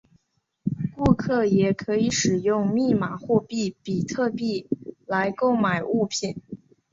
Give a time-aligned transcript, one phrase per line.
[0.95, 4.67] 顾客也可以使用密码货币比特币
[5.05, 6.41] 来购买物品。